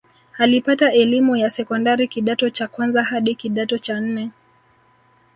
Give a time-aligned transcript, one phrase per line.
[0.37, 4.29] Alipata elimu ya sekondari kidato cha kwanza hadi kidato cha nne